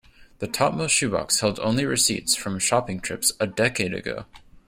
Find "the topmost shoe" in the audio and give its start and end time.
0.39-1.11